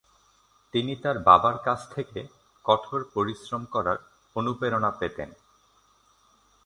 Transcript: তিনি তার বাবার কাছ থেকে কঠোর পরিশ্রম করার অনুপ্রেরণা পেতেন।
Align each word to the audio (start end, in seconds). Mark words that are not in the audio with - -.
তিনি 0.73 0.93
তার 0.95 1.17
বাবার 1.19 1.57
কাছ 1.57 1.79
থেকে 1.91 2.19
কঠোর 2.65 3.01
পরিশ্রম 3.13 3.63
করার 3.65 3.97
অনুপ্রেরণা 4.35 4.91
পেতেন। 4.91 5.29